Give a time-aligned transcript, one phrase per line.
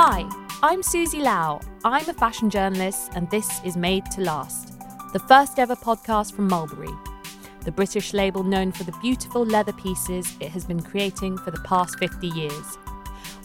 [0.00, 0.30] Hi,
[0.62, 1.60] I'm Susie Lau.
[1.84, 4.78] I'm a fashion journalist, and this is Made to Last,
[5.12, 6.92] the first ever podcast from Mulberry,
[7.64, 11.58] the British label known for the beautiful leather pieces it has been creating for the
[11.62, 12.76] past 50 years.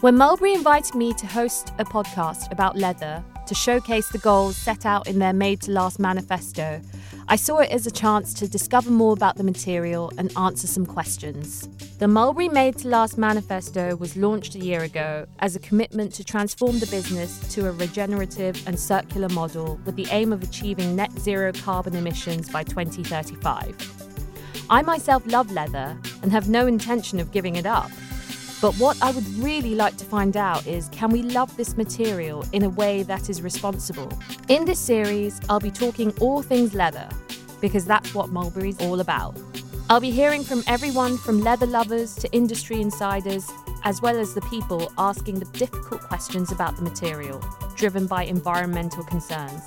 [0.02, 4.86] When Mulberry invited me to host a podcast about leather to showcase the goals set
[4.86, 6.80] out in their Made to Last manifesto,
[7.28, 10.86] I saw it as a chance to discover more about the material and answer some
[10.86, 11.68] questions.
[12.00, 16.24] The Mulberry Made to Last manifesto was launched a year ago as a commitment to
[16.24, 21.12] transform the business to a regenerative and circular model with the aim of achieving net
[21.18, 24.68] zero carbon emissions by 2035.
[24.70, 27.90] I myself love leather and have no intention of giving it up.
[28.64, 32.46] But what I would really like to find out is can we love this material
[32.54, 34.10] in a way that is responsible?
[34.48, 37.10] In this series, I'll be talking all things leather,
[37.60, 39.38] because that's what Mulberry's all about.
[39.90, 43.52] I'll be hearing from everyone from leather lovers to industry insiders,
[43.84, 47.44] as well as the people asking the difficult questions about the material,
[47.76, 49.62] driven by environmental concerns.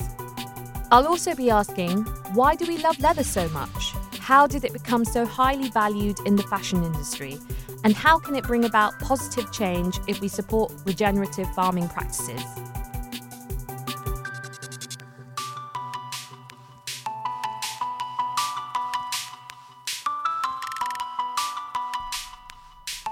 [0.90, 3.92] I'll also be asking why do we love leather so much?
[4.20, 7.38] How did it become so highly valued in the fashion industry?
[7.86, 12.42] And how can it bring about positive change if we support regenerative farming practices?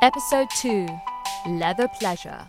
[0.02, 0.88] Episode 2
[1.50, 2.44] Leather Pleasure.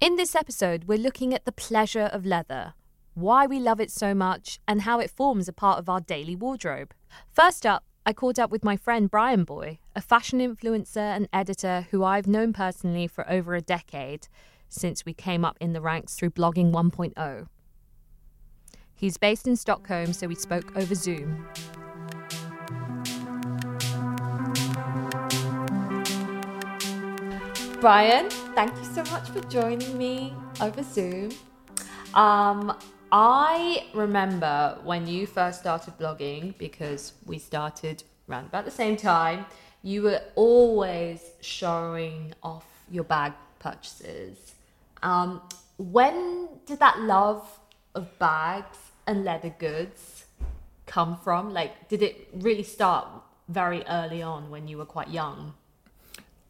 [0.00, 2.74] In this episode, we're looking at the pleasure of leather,
[3.14, 6.34] why we love it so much, and how it forms a part of our daily
[6.34, 6.92] wardrobe.
[7.30, 12.04] First up, I caught up with my friend Bryanboy, a fashion influencer and editor who
[12.04, 14.28] I've known personally for over a decade
[14.68, 17.46] since we came up in the ranks through blogging 1.0.
[18.94, 21.46] He's based in Stockholm, so we spoke over Zoom.
[27.80, 31.30] Bryan, thank you so much for joining me over Zoom.
[32.12, 32.76] Um,
[33.16, 39.46] I remember when you first started blogging because we started around about the same time.
[39.84, 44.54] You were always showing off your bag purchases.
[45.04, 45.42] Um,
[45.78, 47.60] when did that love
[47.94, 50.24] of bags and leather goods
[50.86, 51.52] come from?
[51.52, 53.06] Like, did it really start
[53.48, 55.54] very early on when you were quite young?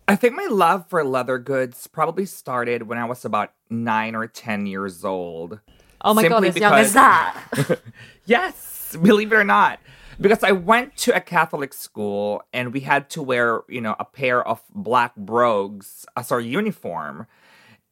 [0.08, 4.26] I think my love for leather goods probably started when I was about nine or
[4.26, 5.60] 10 years old.
[6.04, 7.80] Oh my god, as because, young as that.
[8.26, 9.80] yes, believe it or not.
[10.20, 14.04] Because I went to a Catholic school and we had to wear, you know, a
[14.04, 17.26] pair of black brogues uh, as our uniform.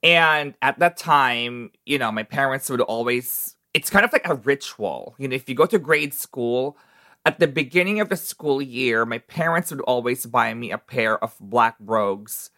[0.05, 4.34] And at that time, you know, my parents would always, it's kind of like a
[4.34, 5.15] ritual.
[5.19, 6.77] You know, if you go to grade school,
[7.25, 11.22] at the beginning of the school year, my parents would always buy me a pair
[11.22, 12.51] of black brogues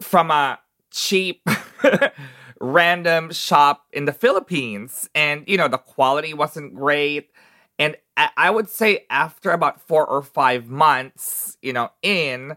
[0.00, 0.58] from a
[0.90, 1.48] cheap
[2.62, 5.10] random shop in the Philippines.
[5.14, 7.30] And, you know, the quality wasn't great.
[7.78, 7.96] And
[8.36, 12.56] I would say after about four or five months, you know, in,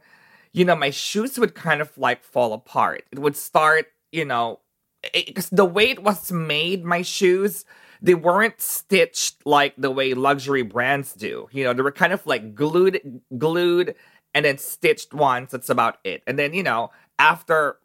[0.53, 3.03] you know, my shoes would kind of like fall apart.
[3.11, 4.59] It would start, you know,
[5.13, 7.65] because the way it was made, my shoes,
[8.01, 11.47] they weren't stitched like the way luxury brands do.
[11.51, 13.95] You know, they were kind of like glued, glued,
[14.35, 15.51] and then stitched once.
[15.51, 16.21] That's about it.
[16.27, 17.77] And then, you know, after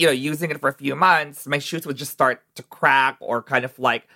[0.00, 3.18] you know, using it for a few months, my shoes would just start to crack
[3.20, 4.08] or kind of like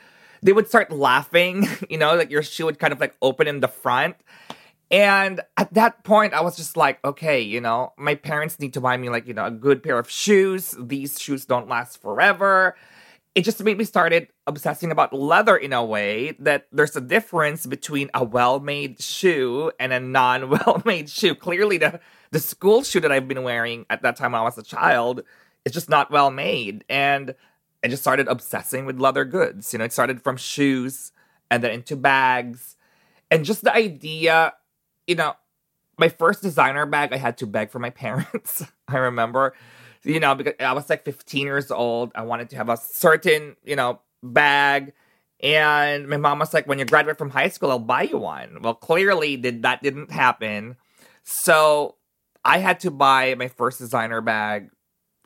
[0.43, 3.61] they would start laughing, you know, like your shoe would kind of like open in
[3.61, 4.17] the front.
[4.91, 8.81] And at that point, I was just like, okay, you know, my parents need to
[8.81, 10.75] buy me like, you know, a good pair of shoes.
[10.79, 12.77] These shoes don't last forever.
[13.35, 17.67] It just made me started obsessing about leather in a way that there's a difference
[17.67, 21.35] between a well-made shoe and a non-well-made shoe.
[21.35, 22.01] Clearly, the
[22.31, 25.23] the school shoe that I've been wearing at that time when I was a child
[25.65, 26.85] it's just not well made.
[26.89, 27.35] And
[27.83, 29.73] I just started obsessing with leather goods.
[29.73, 31.13] You know, it started from shoes
[31.51, 32.77] and then into bags.
[33.31, 34.55] And just the idea,
[35.07, 35.35] you know,
[35.99, 38.65] my first designer bag, I had to beg for my parents.
[38.89, 39.55] I remember,
[40.03, 42.13] you know, because I was like 15 years old.
[42.15, 44.93] I wanted to have a certain, you know, bag.
[45.41, 48.63] And my mom was like, when you graduate from high school, I'll buy you one.
[48.63, 50.77] Well, clearly did that didn't happen.
[51.23, 51.97] So
[52.45, 54.71] I had to buy my first designer bag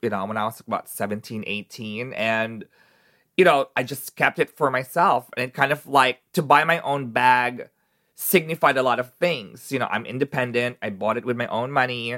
[0.03, 2.13] you know, when I was about 17, 18.
[2.13, 2.65] And,
[3.37, 5.29] you know, I just kept it for myself.
[5.37, 7.69] And it kind of like to buy my own bag
[8.15, 9.71] signified a lot of things.
[9.71, 12.17] You know, I'm independent, I bought it with my own money.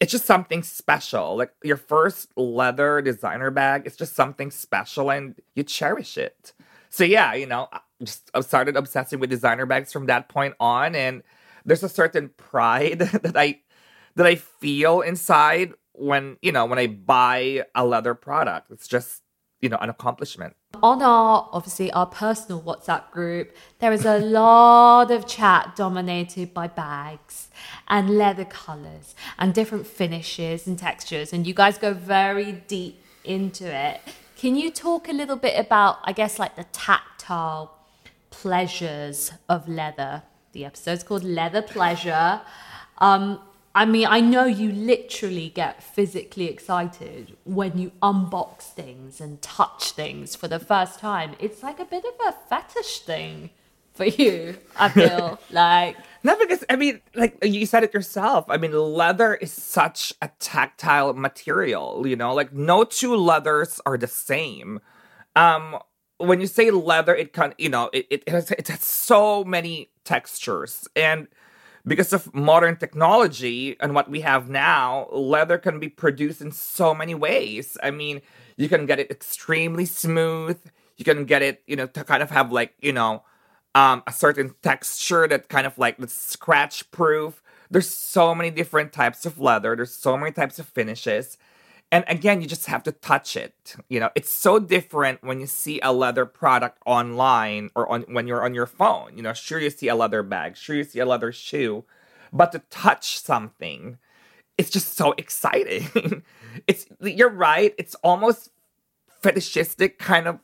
[0.00, 1.36] It's just something special.
[1.36, 6.52] Like your first leather designer bag, it's just something special and you cherish it.
[6.88, 10.94] So, yeah, you know, I just started obsessing with designer bags from that point on.
[10.94, 11.22] And
[11.64, 13.60] there's a certain pride that I
[14.16, 18.70] that I feel inside when, you know, when I buy a leather product.
[18.70, 19.22] It's just,
[19.60, 20.54] you know, an accomplishment.
[20.82, 26.66] On our, obviously, our personal WhatsApp group, there is a lot of chat dominated by
[26.66, 27.48] bags
[27.88, 31.32] and leather colors and different finishes and textures.
[31.32, 34.00] And you guys go very deep into it.
[34.36, 37.72] Can you talk a little bit about, I guess, like the tactile
[38.30, 40.24] pleasures of leather?
[40.52, 42.40] The episode's called Leather Pleasure.
[42.98, 43.40] Um,
[43.76, 49.90] I mean, I know you literally get physically excited when you unbox things and touch
[49.90, 51.34] things for the first time.
[51.40, 53.50] It's like a bit of a fetish thing
[53.92, 55.96] for you, I feel like.
[56.22, 58.44] No, because I mean, like you said it yourself.
[58.48, 63.98] I mean, leather is such a tactile material, you know, like no two leathers are
[63.98, 64.80] the same.
[65.34, 65.78] Um,
[66.18, 69.90] when you say leather, it can, you know, it, it, has, it has so many
[70.04, 70.86] textures.
[70.94, 71.26] And
[71.86, 76.94] because of modern technology and what we have now, leather can be produced in so
[76.94, 77.76] many ways.
[77.82, 78.22] I mean,
[78.56, 80.58] you can get it extremely smooth.
[80.96, 83.22] You can get it, you know, to kind of have like, you know,
[83.74, 87.42] um, a certain texture that kind of like the scratch proof.
[87.70, 89.74] There's so many different types of leather.
[89.76, 91.36] There's so many types of finishes.
[91.94, 93.76] And again, you just have to touch it.
[93.88, 98.26] You know, it's so different when you see a leather product online or on when
[98.26, 99.16] you're on your phone.
[99.16, 101.84] You know, sure you see a leather bag, sure you see a leather shoe,
[102.32, 103.98] but to touch something,
[104.58, 106.24] it's just so exciting.
[106.66, 107.72] it's you're right.
[107.78, 108.50] It's almost
[109.22, 110.40] fetishistic kind of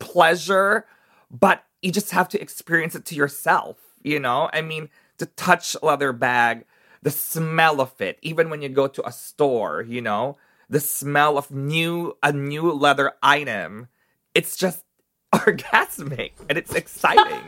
[0.00, 0.84] pleasure,
[1.30, 3.78] but you just have to experience it to yourself.
[4.02, 6.66] You know, I mean, to touch leather bag,
[7.00, 10.36] the smell of it, even when you go to a store, you know
[10.70, 13.88] the smell of new a new leather item.
[14.34, 14.84] It's just
[15.34, 17.42] orgasmic and it's exciting.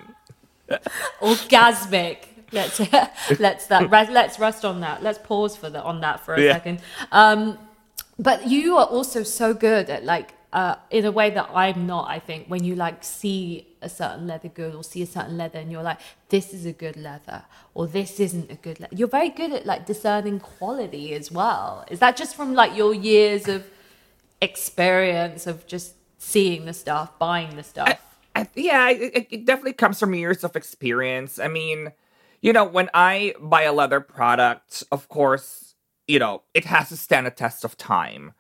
[1.21, 2.25] orgasmic.
[2.51, 2.81] Let's
[3.41, 5.03] let's that let's rest on that.
[5.03, 6.53] Let's pause for the on that for a yeah.
[6.53, 6.81] second.
[7.13, 7.59] Um,
[8.19, 12.11] but you are also so good at like uh, in a way that I'm not.
[12.11, 15.59] I think when you like see a certain leather good or see a certain leather
[15.59, 15.99] and you're like,
[16.29, 17.45] this is a good leather
[17.75, 18.95] or this isn't a good leather.
[18.95, 21.85] You're very good at like discerning quality as well.
[21.91, 23.65] Is that just from like your years of
[24.41, 27.89] experience of just seeing the stuff, buying the stuff?
[28.35, 31.39] I, I, yeah, it, it definitely comes from years of experience.
[31.39, 31.93] I mean,
[32.41, 35.75] you know, when I buy a leather product, of course,
[36.09, 38.33] you know, it has to stand a test of time.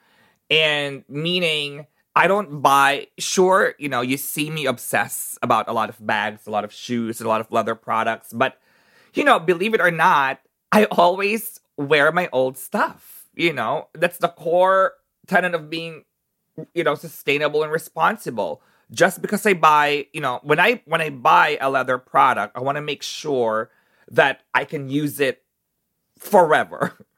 [0.50, 5.88] And meaning, I don't buy, sure, you know, you see me obsess about a lot
[5.88, 8.58] of bags, a lot of shoes, a lot of leather products, but,
[9.14, 13.26] you know, believe it or not, I always wear my old stuff.
[13.34, 14.92] You know, that's the core
[15.26, 16.04] tenet of being,
[16.74, 18.62] you know, sustainable and responsible.
[18.90, 22.60] Just because I buy, you know, when I when I buy a leather product, I
[22.60, 23.70] want to make sure
[24.10, 25.42] that I can use it
[26.18, 26.92] forever.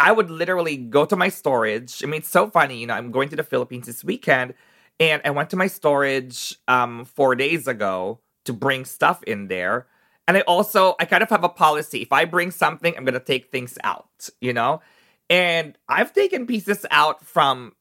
[0.00, 2.02] I would literally go to my storage.
[2.02, 2.78] I mean, it's so funny.
[2.78, 4.54] You know, I'm going to the Philippines this weekend,
[4.98, 9.86] and I went to my storage um, four days ago to bring stuff in there.
[10.26, 12.02] And I also, I kind of have a policy.
[12.02, 14.80] If I bring something, I'm going to take things out, you know?
[15.28, 17.74] And I've taken pieces out from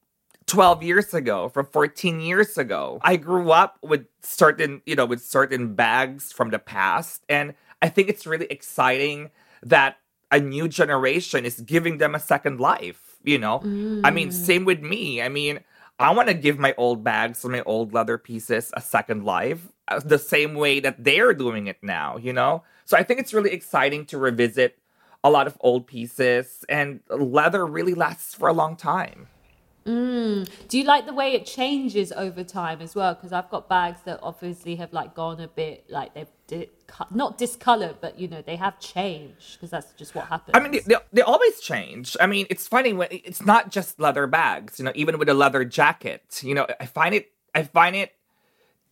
[0.47, 2.99] 12 years ago, from 14 years ago.
[3.01, 7.23] I grew up with certain, you know, with certain bags from the past.
[7.29, 9.29] And I think it's really exciting
[9.63, 9.97] that
[10.31, 13.59] a new generation is giving them a second life, you know?
[13.59, 14.01] Mm.
[14.03, 14.33] I mean, mm.
[14.33, 15.21] same with me.
[15.21, 15.59] I mean,
[15.99, 19.67] I want to give my old bags and my old leather pieces a second life
[19.87, 22.63] uh, the same way that they're doing it now, you know?
[22.85, 24.77] So I think it's really exciting to revisit
[25.23, 29.27] a lot of old pieces, and leather really lasts for a long time.
[29.85, 30.49] Mm.
[30.67, 33.15] Do you like the way it changes over time as well?
[33.15, 36.69] Because I've got bags that obviously have like gone a bit like they've di-
[37.11, 40.51] not discolored, but you know they have changed because that's just what happens.
[40.53, 42.17] I mean, they, they, always change.
[42.19, 44.79] I mean, it's funny when it's not just leather bags.
[44.79, 46.41] You know, even with a leather jacket.
[46.43, 48.13] You know, I find it I find it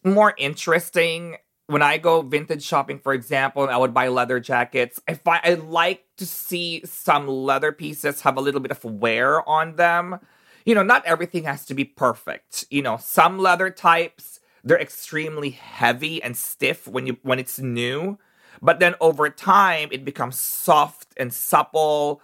[0.04, 5.02] more interesting when I go vintage shopping, for example, and I would buy leather jackets.
[5.08, 9.48] I find I like to see some leather pieces have a little bit of wear
[9.48, 10.20] on them
[10.68, 12.66] you know, not everything has to be perfect.
[12.70, 18.20] You know, some leather types, they're extremely heavy and stiff when you when it's new,
[18.62, 22.22] but then over time it becomes soft and supple.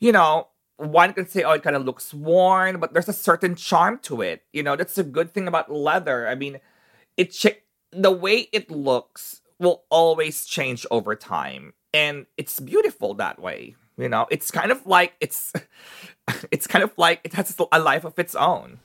[0.00, 3.54] You know, one can say, oh, it kind of looks worn, but there's a certain
[3.54, 4.42] charm to it.
[4.52, 6.28] You know, that's a good thing about leather.
[6.28, 6.60] I mean,
[7.16, 13.40] it ch- the way it looks will always change over time, and it's beautiful that
[13.40, 13.76] way.
[13.98, 15.52] You know, it's kind of like it's
[16.50, 18.78] it's kind of like it has a life of its own.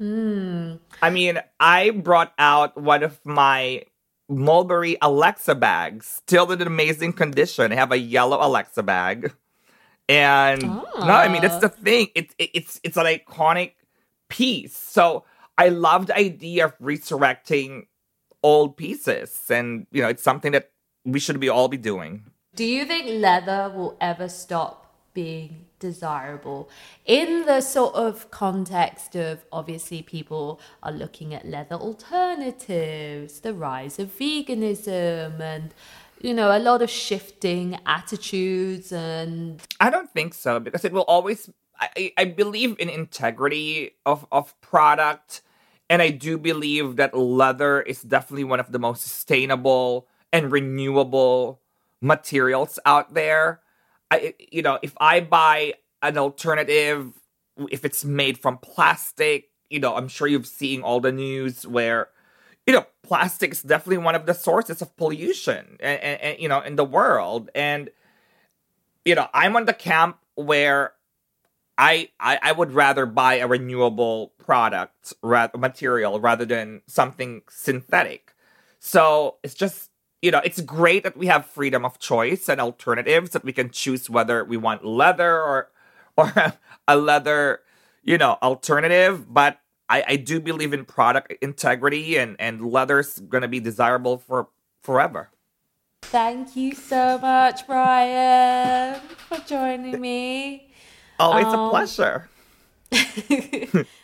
[0.00, 0.80] Mm.
[1.02, 3.84] I mean, I brought out one of my
[4.28, 7.72] Mulberry Alexa bags, still in an amazing condition.
[7.72, 9.32] I have a yellow Alexa bag.
[10.08, 12.08] And no, I mean that's the thing.
[12.14, 13.72] It's it, it's it's an iconic
[14.28, 14.76] piece.
[14.76, 15.24] So
[15.56, 17.86] I love the idea of resurrecting
[18.42, 20.70] old pieces, and you know, it's something that
[21.04, 22.24] we should be all be doing.
[22.56, 26.70] Do you think leather will ever stop being desirable?
[27.04, 33.98] In the sort of context of obviously people are looking at leather alternatives, the rise
[33.98, 35.74] of veganism, and
[36.20, 41.02] you know, a lot of shifting attitudes and I don't think so because it will
[41.02, 45.42] always I, I believe in integrity of, of product
[45.90, 51.60] and I do believe that leather is definitely one of the most sustainable and renewable
[52.04, 53.60] materials out there.
[54.10, 57.12] I you know, if I buy an alternative
[57.70, 62.08] if it's made from plastic, you know, I'm sure you've seen all the news where
[62.66, 66.48] you know, plastic is definitely one of the sources of pollution, and, and, and, you
[66.48, 67.50] know, in the world.
[67.54, 67.90] And
[69.04, 70.92] you know, I'm on the camp where
[71.76, 78.34] I, I I would rather buy a renewable product, ra- material, rather than something synthetic.
[78.78, 79.90] So it's just
[80.24, 83.68] you know, it's great that we have freedom of choice and alternatives that we can
[83.68, 85.70] choose whether we want leather or
[86.16, 86.32] or
[86.88, 87.60] a leather,
[88.02, 89.32] you know, alternative.
[89.32, 94.48] But I, I do believe in product integrity and, and leather's gonna be desirable for
[94.82, 95.28] forever.
[96.00, 100.72] Thank you so much, Bryan, for joining me.
[101.20, 102.30] Oh, it's um, a pleasure.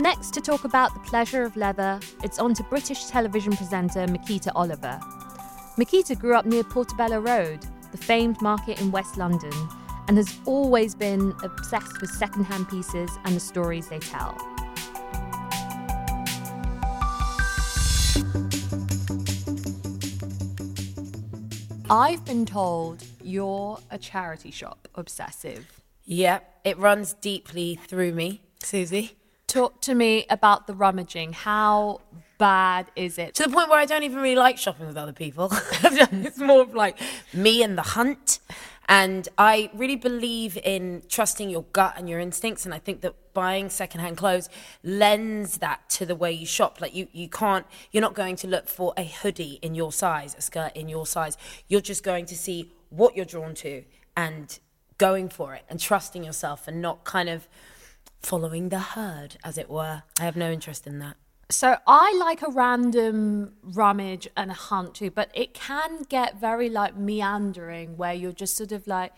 [0.00, 4.50] Next, to talk about the pleasure of leather, it's on to British television presenter Miquita
[4.54, 4.98] Oliver.
[5.76, 9.52] Miquita grew up near Portobello Road, the famed market in West London,
[10.08, 14.34] and has always been obsessed with secondhand pieces and the stories they tell.
[21.90, 25.82] I've been told you're a charity shop obsessive.
[26.06, 29.19] Yep, it runs deeply through me, Susie.
[29.50, 31.32] Talk to me about the rummaging.
[31.32, 32.02] How
[32.38, 33.34] bad is it?
[33.34, 35.48] To the point where I don't even really like shopping with other people.
[35.82, 36.96] it's more of like
[37.34, 38.38] me and the hunt.
[38.88, 42.64] And I really believe in trusting your gut and your instincts.
[42.64, 44.48] And I think that buying secondhand clothes
[44.84, 46.80] lends that to the way you shop.
[46.80, 50.36] Like you, you can't, you're not going to look for a hoodie in your size,
[50.38, 51.36] a skirt in your size.
[51.66, 53.82] You're just going to see what you're drawn to
[54.16, 54.60] and
[54.96, 57.48] going for it and trusting yourself and not kind of
[58.20, 60.02] following the herd, as it were.
[60.18, 61.16] I have no interest in that.
[61.50, 66.68] So I like a random rummage and a hunt too, but it can get very
[66.68, 69.12] like meandering where you're just sort of like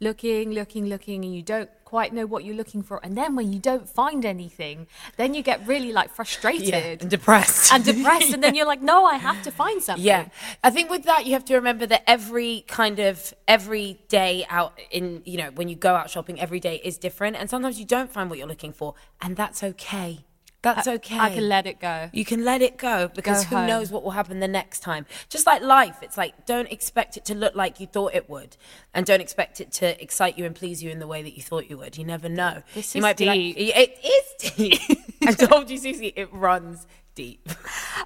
[0.00, 3.00] looking, looking, looking, and you don't quite know what you're looking for.
[3.02, 4.86] And then when you don't find anything,
[5.16, 7.72] then you get really like frustrated yeah, and depressed.
[7.72, 8.34] And depressed.
[8.34, 10.04] and then you're like, no, I have to find something.
[10.04, 10.28] Yeah.
[10.62, 14.78] I think with that, you have to remember that every kind of, every day out
[14.90, 17.36] in, you know, when you go out shopping, every day is different.
[17.36, 18.94] And sometimes you don't find what you're looking for.
[19.22, 20.24] And that's okay.
[20.62, 21.18] That's okay.
[21.18, 22.10] I can let it go.
[22.12, 23.66] You can let it go because go who home.
[23.66, 25.06] knows what will happen the next time.
[25.28, 28.56] Just like life, it's like don't expect it to look like you thought it would,
[28.92, 31.42] and don't expect it to excite you and please you in the way that you
[31.42, 31.96] thought you would.
[31.96, 32.62] You never know.
[32.74, 33.56] This you is might deep.
[33.56, 35.04] be like, it is deep.
[35.26, 37.48] I told you, Susie, it runs deep.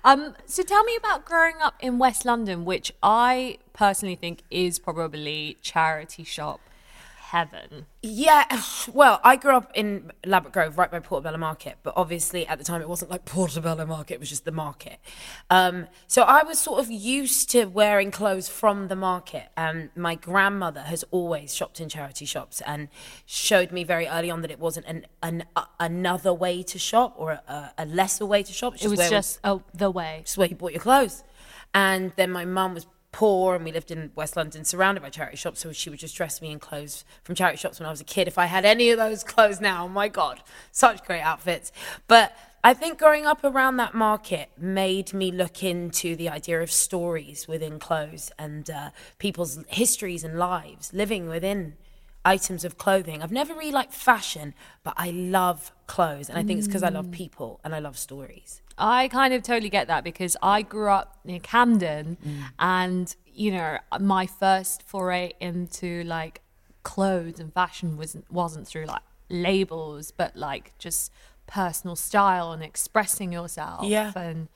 [0.05, 4.79] Um, so tell me about growing up in West London, which I personally think is
[4.79, 6.61] probably charity shop
[7.31, 7.87] heaven.
[8.03, 8.45] Yeah,
[8.93, 12.65] well, I grew up in Ladbroke Grove, right by Portobello Market, but obviously at the
[12.65, 14.99] time it wasn't like Portobello Market, it was just the market.
[15.49, 19.49] Um, so I was sort of used to wearing clothes from the market.
[19.57, 22.89] And my grandmother has always shopped in charity shops and
[23.27, 27.15] showed me very early on that it wasn't an, an uh, another way to shop
[27.17, 28.75] or a, a lesser way to shop.
[28.83, 30.23] It was just oh, the way.
[30.25, 31.23] Just where you bought your clothes.
[31.73, 35.37] And then my mum was poor and we lived in West London surrounded by charity
[35.37, 35.61] shops.
[35.61, 38.05] So she would just dress me in clothes from charity shops when I was a
[38.05, 38.29] kid.
[38.29, 41.73] If I had any of those clothes now, oh my God, such great outfits.
[42.07, 46.71] But I think growing up around that market made me look into the idea of
[46.71, 51.75] stories within clothes and uh, people's histories and lives living within
[52.25, 53.23] items of clothing.
[53.23, 56.29] I've never really liked fashion, but I love clothes.
[56.29, 57.13] And I think it's because I love mm.
[57.13, 58.61] people and I love stories.
[58.81, 62.43] I kind of totally get that because I grew up near Camden mm.
[62.59, 66.41] and, you know, my first foray into like
[66.83, 71.13] clothes and fashion wasn't wasn't through like labels, but like just
[71.47, 73.85] personal style and expressing yourself.
[73.85, 74.13] Yeah.
[74.17, 74.49] And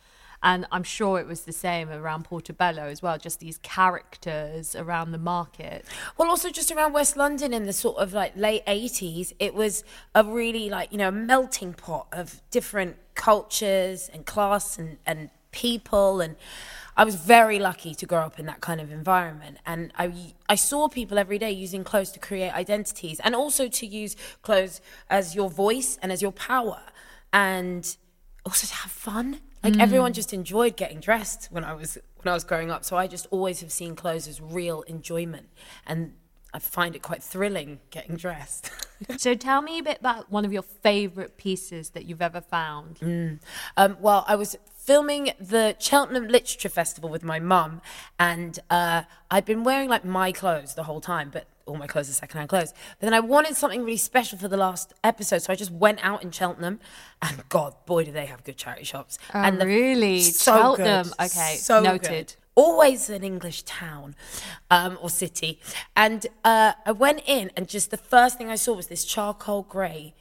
[0.44, 5.12] And I'm sure it was the same around Portobello as well, just these characters around
[5.12, 5.86] the market.
[6.18, 9.84] Well, also just around West London in the sort of like late 80s, it was
[10.14, 16.20] a really like, you know, melting pot of different cultures and class and, and people.
[16.20, 16.36] And
[16.94, 19.56] I was very lucky to grow up in that kind of environment.
[19.64, 23.86] And I, I saw people every day using clothes to create identities and also to
[23.86, 26.82] use clothes as your voice and as your power.
[27.32, 27.96] And
[28.44, 29.40] also to have fun.
[29.64, 32.84] Like everyone just enjoyed getting dressed when I was when I was growing up.
[32.84, 35.48] So I just always have seen clothes as real enjoyment,
[35.86, 36.12] and
[36.52, 38.70] I find it quite thrilling getting dressed.
[39.18, 43.00] So tell me a bit about one of your favorite pieces that you've ever found.
[43.76, 47.82] um, well, I was filming the Cheltenham Literature Festival with my mum,
[48.18, 52.10] and uh, I'd been wearing like my clothes the whole time, but all my clothes
[52.10, 52.72] are secondhand clothes.
[53.00, 55.98] But then I wanted something really special for the last episode, so I just went
[56.04, 56.80] out in Cheltenham,
[57.22, 59.18] and God, boy, do they have good charity shops!
[59.32, 60.20] and Oh, really?
[60.20, 61.04] so Cheltenham.
[61.06, 61.26] good.
[61.26, 62.08] Okay, so noted.
[62.08, 62.34] good.
[62.56, 64.14] Always an English town
[64.70, 65.58] um, or city,
[65.96, 69.62] and uh, I went in, and just the first thing I saw was this charcoal
[69.62, 70.14] grey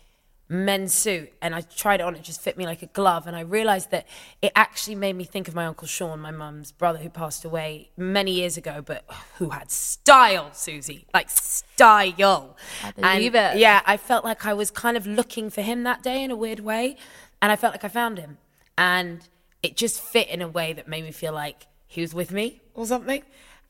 [0.54, 3.28] men's suit and I tried it on, it just fit me like a glove.
[3.28, 4.08] And I realized that
[4.42, 7.90] it actually made me think of my Uncle Sean, my mum's brother who passed away
[7.98, 9.04] many years ago, but
[9.38, 12.56] who had style, Susie, like style.
[12.84, 13.60] I believe and it.
[13.60, 16.36] Yeah, I felt like I was kind of looking for him that day in a
[16.36, 16.98] weird way.
[17.42, 18.38] And I felt like I found him.
[18.78, 19.28] And
[19.62, 22.62] it just fit in a way that made me feel like he was with me
[22.74, 23.24] or something.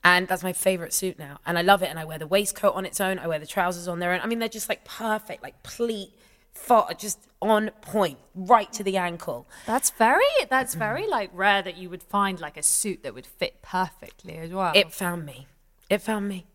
[0.03, 1.39] And that's my favorite suit now.
[1.45, 1.89] And I love it.
[1.89, 3.19] And I wear the waistcoat on its own.
[3.19, 4.19] I wear the trousers on their own.
[4.21, 6.09] I mean, they're just like perfect, like pleat,
[6.53, 9.47] fo- just on point, right to the ankle.
[9.65, 13.25] That's very that's very like rare that you would find like a suit that would
[13.25, 14.71] fit perfectly as well.
[14.75, 15.47] It found me.
[15.89, 16.45] It found me.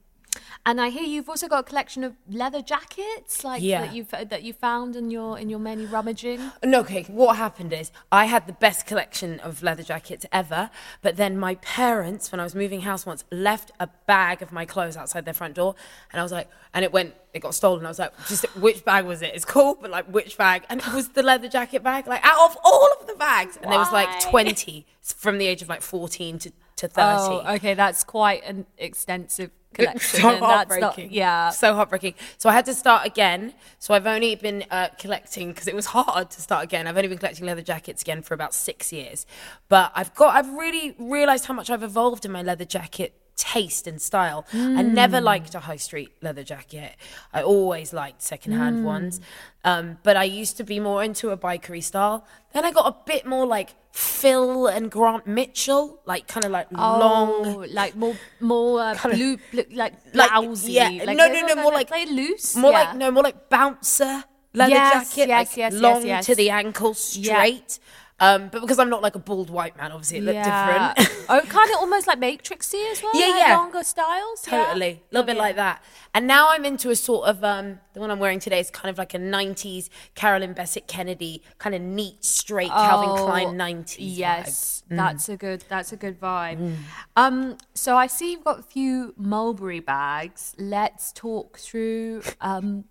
[0.66, 3.82] And I hear you've also got a collection of leather jackets, like Yeah.
[3.86, 6.50] that you that you found in your in your many rummaging.
[6.64, 7.04] No, okay.
[7.04, 10.70] What happened is I had the best collection of leather jackets ever,
[11.02, 14.64] but then my parents, when I was moving house once, left a bag of my
[14.64, 15.74] clothes outside their front door,
[16.12, 17.84] and I was like, and it went, it got stolen.
[17.84, 19.32] I was like, just which bag was it?
[19.34, 20.64] It's cool, but like which bag?
[20.68, 23.70] And it was the leather jacket bag, like out of all of the bags, and
[23.70, 27.34] there was like twenty from the age of like fourteen to to thirty.
[27.46, 30.20] Oh, okay, that's quite an extensive collection.
[30.20, 31.12] so and that's not- heartbreaking.
[31.12, 31.50] yeah.
[31.50, 32.14] so heartbreaking.
[32.36, 33.54] So I had to start again.
[33.78, 36.86] So I've only been uh, collecting because it was hard to start again.
[36.86, 39.26] I've only been collecting leather jackets again for about six years,
[39.68, 40.34] but I've got.
[40.34, 44.44] I've really realised how much I've evolved in my leather jacket taste and style.
[44.52, 46.96] I never liked a high street leather jacket.
[47.32, 49.20] I always liked secondhand ones.
[49.64, 52.26] Um, but I used to be more into a bikery style.
[52.52, 56.70] Then I got a bit more like Phil and Grant Mitchell, like kind of like
[56.72, 60.30] long Oh, like more more uh, blue, blue, like Like,
[60.62, 62.56] yeah, like, no, no, no, more like- they loose.
[62.56, 62.78] More yeah.
[62.80, 64.24] like no, more like bouncer
[64.54, 67.78] leather Yes, jacket, yes, like yes, long to the ankle, straight.
[68.20, 70.92] Um, but because I'm not like a bald white man, obviously it looked yeah.
[70.94, 71.26] different.
[71.28, 73.12] oh, kind of almost like Matrixy as well.
[73.14, 73.56] Yeah, like yeah.
[73.56, 74.44] Longer styles.
[74.46, 74.64] yeah?
[74.64, 75.40] totally, a little bit Okay.
[75.40, 75.84] like that.
[76.14, 78.90] And now I'm into a sort of um, the one I'm wearing today is kind
[78.90, 83.96] of like a '90s Carolyn Bessette Kennedy, kind of neat, straight Calvin Oh, Klein '90s.
[83.98, 84.96] Yes, vibe.
[84.96, 85.64] that's a good.
[85.68, 86.74] That's a good vibe.
[87.16, 90.54] Um, so I see you've got a few Mulberry bags.
[90.58, 92.84] Let's talk through um,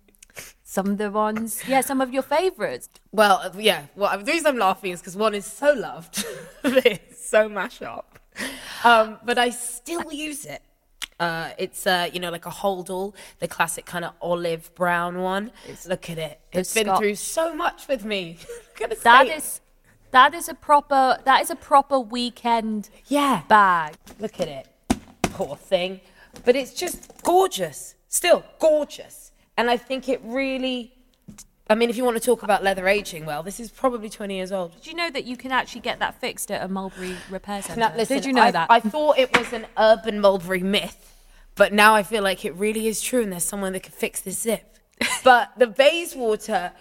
[0.68, 1.62] some of the ones.
[1.66, 2.90] Yeah, some of your favorites.
[3.10, 3.86] Well, yeah.
[3.96, 6.22] Well, the reason I'm laughing is because one is so loved,
[6.64, 8.18] it's so mash up,
[8.84, 10.60] um, but I still use it.
[11.18, 15.52] Uh, it's uh, you know like a holdall, the classic kind of olive brown one.
[15.88, 18.36] Look at it; it's been Scot- through so much with me.
[18.78, 19.62] Look at the That is
[20.10, 23.42] that is a proper that is a proper weekend yeah.
[23.48, 23.94] bag.
[24.20, 24.68] Look at it,
[25.22, 26.00] poor thing.
[26.44, 29.27] But it's just gorgeous, still gorgeous,
[29.58, 30.94] and I think it really.
[31.70, 34.34] I mean, if you want to talk about leather aging, well, this is probably 20
[34.34, 34.72] years old.
[34.72, 37.78] Did you know that you can actually get that fixed at a Mulberry repair centre?
[37.78, 38.70] Now, listen, Did you know I, that?
[38.70, 41.14] I thought it was an urban Mulberry myth,
[41.56, 44.22] but now I feel like it really is true, and there's someone that could fix
[44.22, 44.78] this zip.
[45.24, 46.72] but the Bayswater,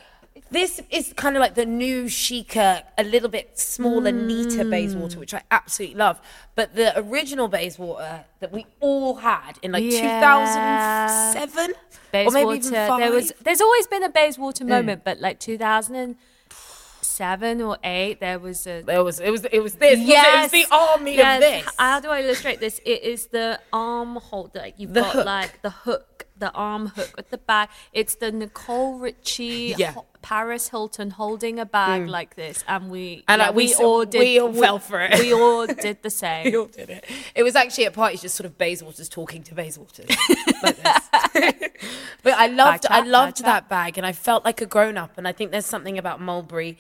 [0.52, 4.69] this is kind of like the new chicer, a little bit smaller, neater Mm.
[4.71, 6.19] Bayswater, which I absolutely love.
[6.56, 10.02] But the original Bayswater that we all had in like Yeah.
[10.02, 11.76] 2007, or
[12.12, 12.45] Bayswater.
[12.47, 13.00] maybe even five.
[13.00, 18.65] There was there's always been a Bayswater moment, but like 2007 or 8 there was
[18.67, 20.00] a There was it was it was this.
[20.00, 20.41] wasn't it?
[20.43, 21.38] was the army yes.
[21.38, 21.73] of this.
[21.78, 22.80] How do I illustrate this?
[22.86, 24.60] It is the arm holder.
[24.60, 25.26] Like you've The got hook.
[25.26, 27.69] like the hook, the arm hook at the back.
[27.93, 29.91] It's the Nicole Richie, Yeah.
[29.91, 29.93] Mm.
[29.95, 33.76] Ho- Paris Hilton holding a bag like this, and we And, yeah, like, we we
[33.76, 34.19] all did.
[34.19, 35.17] we all fell for it.
[35.19, 36.45] We all did the same.
[36.45, 37.06] We all did it.
[37.34, 40.10] It was actually at parties just sort of Bayswaters talking to Bayswaters.
[40.63, 40.78] like
[42.23, 45.17] but I loved chat, I loved that bag and I felt like a grown up
[45.17, 46.78] and I think there's something about Mulberry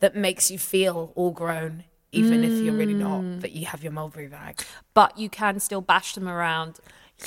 [0.00, 3.92] that makes you feel all grown even if you're really not, but you have your
[3.92, 4.62] mulberry bag.
[4.94, 6.78] But you can still bash them around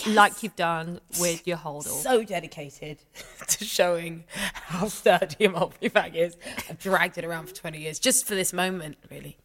[0.07, 2.01] like you've done with your holdall.
[2.01, 2.99] So dedicated
[3.47, 4.23] to showing
[4.53, 6.37] how sturdy a mulberry bag is.
[6.69, 9.37] I've dragged it around for 20 years just for this moment, really.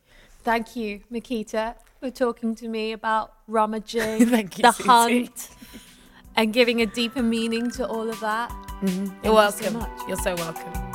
[0.43, 4.89] Thank you, Miquita, for talking to me about rummaging, Thank you, the Susie.
[4.89, 5.49] hunt,
[6.37, 8.51] and giving a deeper meaning to all of that.
[8.83, 9.25] Mm-hmm.
[9.25, 9.75] You're you so welcome.
[9.75, 10.09] much.
[10.09, 10.86] You're so welcome.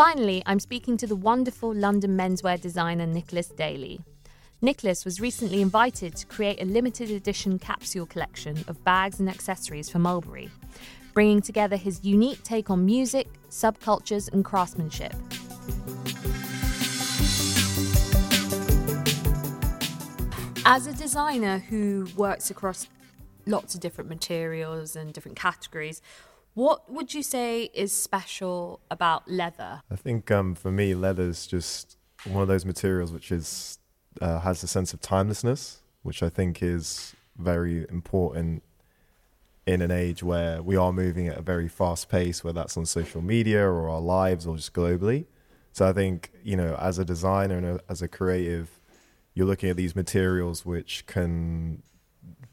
[0.00, 4.00] Finally, I'm speaking to the wonderful London menswear designer Nicholas Daley.
[4.62, 9.90] Nicholas was recently invited to create a limited edition capsule collection of bags and accessories
[9.90, 10.48] for Mulberry,
[11.12, 15.12] bringing together his unique take on music, subcultures, and craftsmanship.
[20.64, 22.88] As a designer who works across
[23.44, 26.00] lots of different materials and different categories,
[26.60, 29.80] what would you say is special about leather?
[29.90, 31.96] I think um, for me, leather is just
[32.26, 33.78] one of those materials which is
[34.20, 38.62] uh, has a sense of timelessness, which I think is very important
[39.66, 42.84] in an age where we are moving at a very fast pace, whether that's on
[42.84, 45.24] social media or our lives or just globally.
[45.72, 48.68] So I think you know, as a designer and a, as a creative,
[49.32, 51.82] you're looking at these materials which can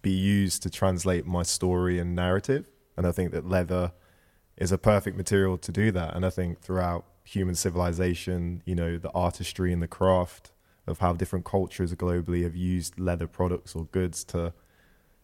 [0.02, 2.70] be used to translate my story and narrative.
[2.98, 3.94] And I think that leather
[4.58, 6.16] is a perfect material to do that.
[6.16, 10.52] And I think throughout human civilization, you know, the artistry and the craft
[10.88, 14.54] of how different cultures globally have used leather products or goods to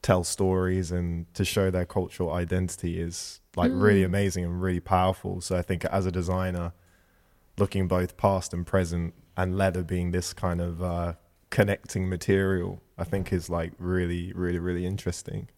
[0.02, 5.40] tell stories and to show their cultural identity is like really amazing and really powerful.
[5.42, 6.74] So I think as a designer,
[7.58, 11.14] looking both past and present and leather being this kind of uh,
[11.50, 15.50] connecting material, I think is like really, really, really interesting.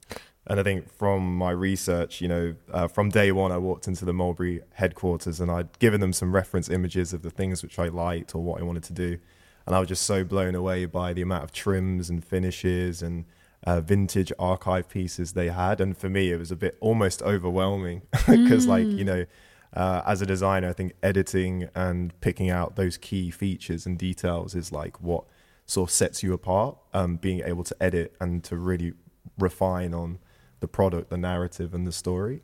[0.47, 4.05] And I think from my research, you know, uh, from day one, I walked into
[4.05, 7.87] the Mulberry headquarters and I'd given them some reference images of the things which I
[7.87, 9.17] liked or what I wanted to do.
[9.65, 13.25] And I was just so blown away by the amount of trims and finishes and
[13.65, 15.81] uh, vintage archive pieces they had.
[15.81, 19.25] And for me, it was a bit almost overwhelming because, like, you know,
[19.73, 24.53] uh, as a designer, I think editing and picking out those key features and details
[24.53, 25.25] is like what
[25.65, 26.77] sort of sets you apart.
[26.93, 28.93] Um, being able to edit and to really
[29.39, 30.19] refine on
[30.59, 32.41] the product, the narrative, and the story.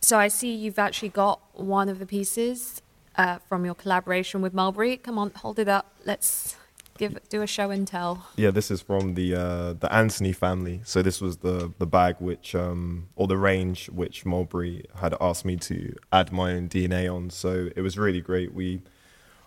[0.00, 2.82] So I see you've actually got one of the pieces
[3.16, 4.96] uh, from your collaboration with Mulberry.
[4.96, 5.92] Come on, hold it up.
[6.04, 6.56] Let's
[6.98, 8.26] give do a show and tell.
[8.36, 10.80] Yeah, this is from the uh, the Antony family.
[10.84, 15.44] So this was the the bag which um or the range which Mulberry had asked
[15.44, 17.30] me to add my own DNA on.
[17.30, 18.54] So it was really great.
[18.54, 18.82] We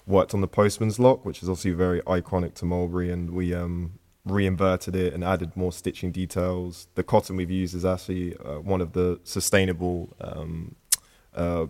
[0.08, 4.00] worked on the postman's lock, which is obviously very iconic to Mulberry, and we um
[4.26, 6.88] reinverted it and added more stitching details.
[6.96, 10.76] The cotton we've used is actually uh, one of the sustainable um,
[11.36, 11.68] uh,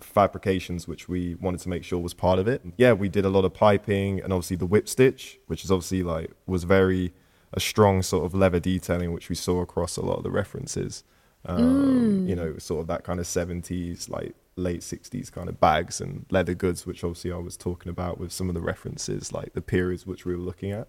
[0.00, 2.62] fabrications which we wanted to make sure was part of it.
[2.76, 6.02] Yeah, we did a lot of piping and obviously the whip stitch, which is obviously
[6.02, 7.12] like was very
[7.52, 11.04] a strong sort of leather detailing, which we saw across a lot of the references.
[11.44, 16.00] Um, You know, sort of that kind of seventies, like late sixties kind of bags
[16.00, 19.52] and leather goods, which obviously I was talking about with some of the references, like
[19.52, 20.88] the periods which we were looking at.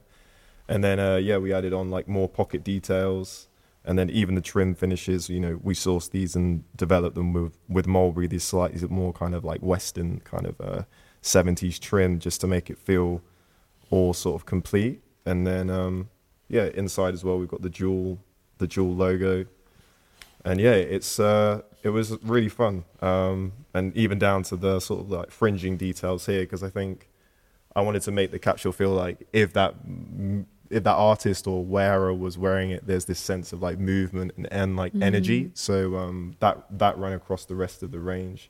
[0.69, 3.47] And then uh, yeah, we added on like more pocket details,
[3.85, 5.29] and then even the trim finishes.
[5.29, 8.27] You know, we sourced these and developed them with with Mulberry.
[8.27, 10.83] These slightly more kind of like Western kind of uh,
[11.23, 13.21] 70s trim, just to make it feel
[13.89, 15.01] all sort of complete.
[15.25, 16.09] And then um,
[16.49, 18.19] yeah, inside as well, we've got the jewel
[18.57, 19.45] the jewel logo,
[20.43, 22.83] and yeah, it's uh, it was really fun.
[23.01, 27.07] Um, and even down to the sort of like fringing details here, because I think
[27.75, 29.75] I wanted to make the capsule feel like if that
[30.69, 34.47] if that artist or wearer was wearing it, there's this sense of like movement and,
[34.51, 35.51] and like energy.
[35.53, 38.49] So um, that that ran across the rest of the range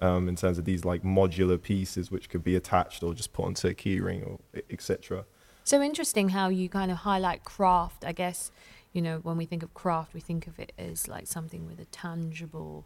[0.00, 3.46] um, in terms of these like modular pieces which could be attached or just put
[3.46, 4.38] onto a keyring or
[4.70, 5.24] etc.
[5.64, 8.04] So interesting how you kind of highlight craft.
[8.04, 8.50] I guess
[8.92, 11.80] you know when we think of craft, we think of it as like something with
[11.80, 12.84] a tangible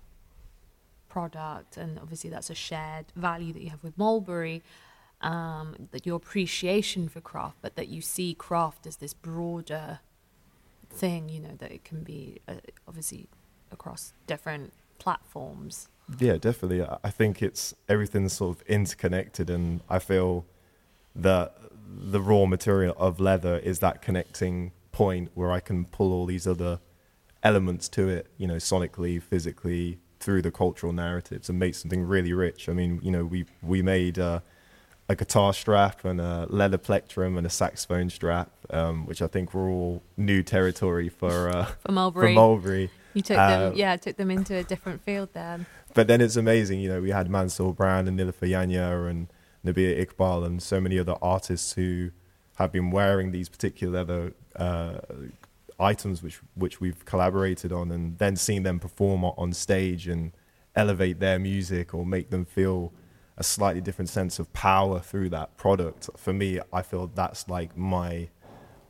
[1.09, 4.63] product, and obviously that's a shared value that you have with Mulberry.
[5.21, 9.99] Um, that your appreciation for craft, but that you see craft as this broader
[10.91, 11.29] thing.
[11.29, 12.55] You know that it can be uh,
[12.87, 13.27] obviously
[13.73, 15.89] across different platforms.
[16.19, 16.83] Yeah, definitely.
[16.83, 20.47] I- think it's everything's sort of interconnected, and I feel
[21.15, 21.55] that
[21.87, 26.47] the raw material of leather is that connecting point where I can pull all these
[26.47, 26.81] other
[27.43, 32.33] elements to it, you know, sonically, physically, through the cultural narratives, and make something really
[32.33, 32.69] rich.
[32.69, 34.41] I mean, you know, we we made uh,
[35.09, 39.55] a guitar strap and a leather plectrum and a saxophone strap, um, which I think
[39.55, 42.29] were all new territory for uh, For Mulberry.
[42.29, 42.91] for Mulberry.
[43.15, 45.67] You took Uh, them, yeah, took them into a different field then.
[45.95, 49.29] But then it's amazing, you know, we had Mansour Brown and Nilofer Yanya and
[49.65, 52.11] Nabihah Iqbal and so many other artists who
[52.57, 54.99] have been wearing these particular leather uh,
[55.81, 60.33] items which which we've collaborated on and then seeing them perform on stage and
[60.75, 62.93] elevate their music or make them feel
[63.39, 66.11] a slightly different sense of power through that product.
[66.17, 68.29] For me, I feel that's like my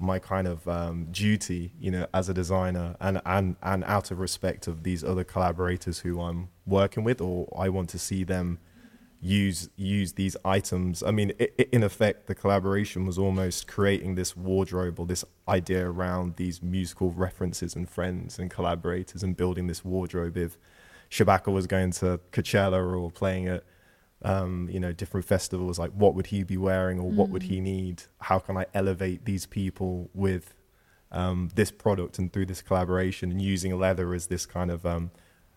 [0.00, 4.18] my kind of um, duty, you know, as a designer, and and and out of
[4.18, 8.58] respect of these other collaborators who I'm working with, or I want to see them
[9.20, 11.02] use use these items.
[11.02, 15.26] I mean, i i in effect, the collaboration was almost creating this wardrobe or this
[15.46, 20.38] idea around these musical references and friends and collaborators, and building this wardrobe.
[20.38, 20.56] If
[21.10, 23.64] Shabaka was going to Coachella or playing at
[24.22, 27.60] um, you know, different festivals, like what would he be wearing or what would he
[27.60, 28.02] need?
[28.20, 30.54] How can I elevate these people with
[31.12, 35.10] um, this product and through this collaboration and using leather as this kind of um,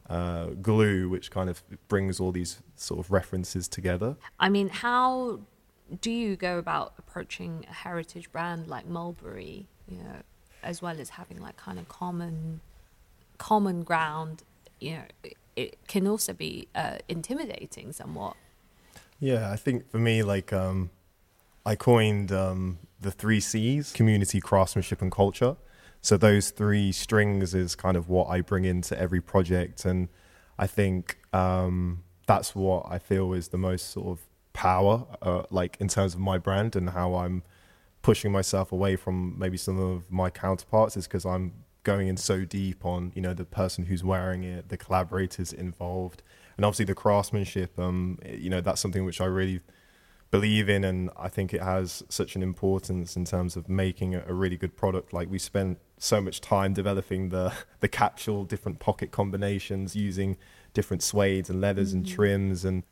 [0.09, 4.15] uh, glue, which kind of brings all these sort of references together.
[4.39, 5.41] I mean, how
[5.99, 10.21] do you go about approaching a heritage brand like Mulberry, you know,
[10.63, 12.61] as well as having like kind of common
[13.37, 14.43] common ground,
[14.79, 18.35] you know, it, it can also be uh, intimidating somewhat.
[19.21, 20.89] Yeah, I think for me, like, um,
[21.63, 25.55] I coined um, the three C's community, craftsmanship, and culture.
[26.01, 29.85] So those three strings is kind of what I bring into every project.
[29.85, 30.09] And
[30.57, 35.77] I think um, that's what I feel is the most sort of power, uh, like
[35.79, 37.43] in terms of my brand and how I'm
[38.01, 42.45] pushing myself away from maybe some of my counterparts is because I'm going in so
[42.45, 46.23] deep on you know the person who's wearing it, the collaborators involved,
[46.57, 47.77] and obviously the craftsmanship.
[47.79, 49.61] Um, you know that's something which I really
[50.31, 54.23] believe in, and I think it has such an importance in terms of making a,
[54.27, 55.13] a really good product.
[55.13, 60.37] Like we spent so much time developing the the capsule, different pocket combinations, using
[60.73, 62.83] different suedes and leathers and trims and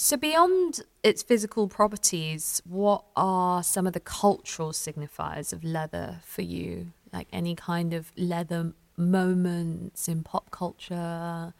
[0.00, 6.42] So, beyond its physical properties, what are some of the cultural signifiers of leather for
[6.42, 6.92] you?
[7.12, 11.54] Like any kind of leather moments in pop culture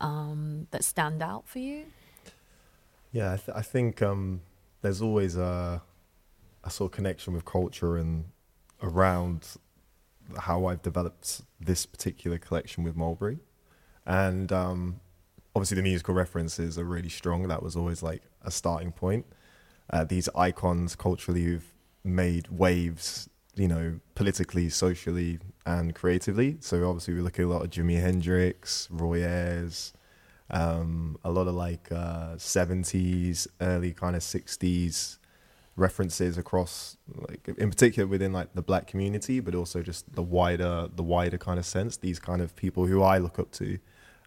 [0.00, 1.86] um, that stand out for you?
[3.12, 4.40] Yeah, I, th- I think um,
[4.82, 5.80] there's always a,
[6.64, 8.24] a sort of connection with culture and
[8.82, 9.56] around
[10.38, 13.38] how I've developed this particular collection with Mulberry.
[14.06, 15.00] And um,
[15.54, 17.48] obviously, the musical references are really strong.
[17.48, 19.26] That was always like a starting point.
[19.90, 26.56] Uh, these icons culturally who've made waves, you know, politically, socially, and creatively.
[26.60, 29.92] So obviously, we look at a lot of Jimi Hendrix, Roy Ayers,
[30.50, 35.18] um, a lot of like uh, 70s, early kind of 60s
[35.76, 36.96] references across,
[37.28, 41.38] like in particular within like the black community, but also just the wider, the wider
[41.38, 41.96] kind of sense.
[41.96, 43.78] These kind of people who I look up to,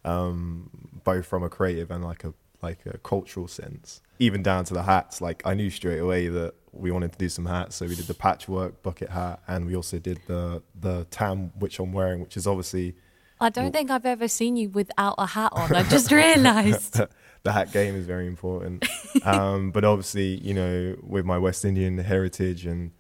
[0.04, 0.70] um,
[1.04, 4.02] both from a creative and like a like a cultural sense.
[4.20, 7.30] Even down to the hats, like I knew straight away that we wanted to do
[7.30, 11.06] some hats, so we did the patchwork bucket hat, and we also did the the
[11.12, 12.96] tam which I'm wearing, which is obviously
[13.40, 15.76] I don't think I've ever seen you without a hat on.
[15.76, 17.00] I just realised.
[17.44, 18.86] the hat game is very important.
[19.26, 22.92] um, but obviously, you know, with my West Indian heritage and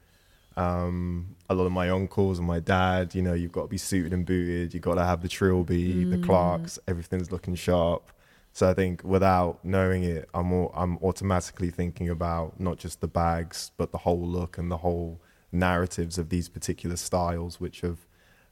[0.55, 3.77] um, a lot of my uncles and my dad, you know, you've got to be
[3.77, 4.73] suited and booted.
[4.73, 8.11] You've got to have the trilby, the Clarks, everything's looking sharp.
[8.57, 13.07] So I think without knowing it, I'm all, I'm automatically thinking about not just the
[13.07, 18.07] bags, but the whole look and the whole narratives of these particular styles, which have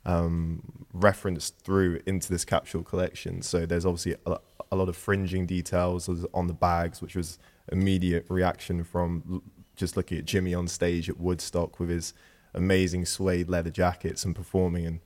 [0.05, 0.61] um,
[0.93, 3.41] referenced through into this capsule collection.
[3.41, 4.37] So there's obviously a,
[4.71, 7.39] a lot of fringing details on the bags, which was
[7.71, 9.41] immediate reaction from
[9.75, 12.13] just looking at Jimi on stage at Woodstock with his
[12.53, 14.85] amazing suede leather jackets and performing.
[14.85, 14.99] And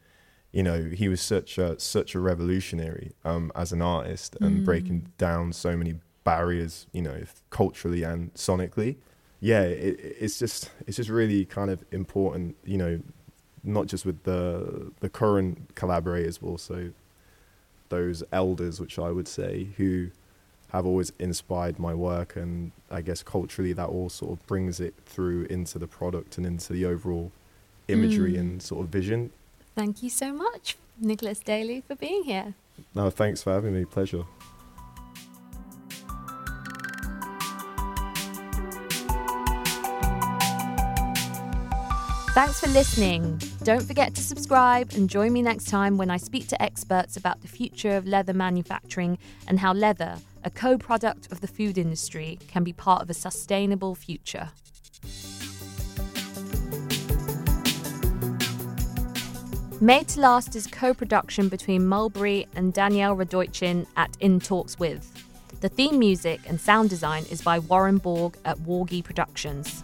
[0.51, 5.11] you know, he was such a such a revolutionary um, as an artist and breaking
[5.17, 8.95] down so many barriers, you know, culturally and sonically.
[9.39, 12.99] Yeah, it, it's just it's just really kind of important, you know,
[13.63, 16.91] not just with the the current collaborators, but also
[17.89, 20.09] those elders, which I would say, who
[20.71, 24.95] have always inspired my work, and I guess culturally that all sort of brings it
[25.05, 27.31] through into the product and into the overall
[27.87, 29.31] imagery and sort of vision.
[29.75, 32.53] Thank you so much, Nicholas Daley, for being here.
[32.95, 33.85] No, thanks for having me.
[33.85, 34.23] Pleasure.
[42.33, 43.41] Thanks for listening.
[43.63, 47.41] Don't forget to subscribe and join me next time when I speak to experts about
[47.41, 52.39] the future of leather manufacturing and how leather a co product of the food industry,
[52.47, 54.49] can be part of a sustainable future.
[59.81, 65.09] Made to Last is co production between Mulberry and Danielle Radojcin at In Talks With.
[65.61, 69.81] The theme music and sound design is by Warren Borg at Wargy Productions.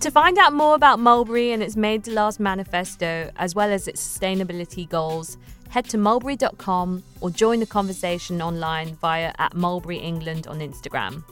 [0.00, 3.86] To find out more about Mulberry and its Made to Last manifesto, as well as
[3.86, 5.36] its sustainability goals,
[5.68, 11.22] head to mulberry.com or join the conversation online via at Mulberry England on Instagram.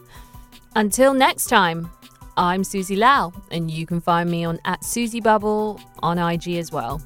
[0.75, 1.91] Until next time,
[2.39, 6.71] I'm Susie Lau, and you can find me on at Susie Bubble on IG as
[6.71, 7.01] well.